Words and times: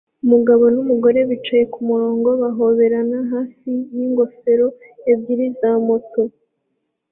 Umugabo 0.25 0.63
numugore 0.73 1.19
bicaye 1.29 1.63
kumurongo 1.73 2.29
bahoberana 2.41 3.19
hafi 3.31 3.69
yingofero 3.95 4.67
ebyiri 5.11 5.45
za 5.59 5.71
moto 5.87 6.21